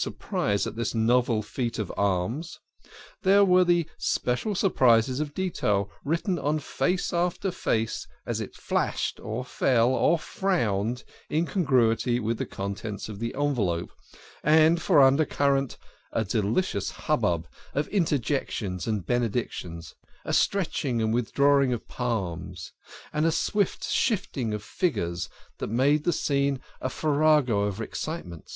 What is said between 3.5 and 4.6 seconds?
the special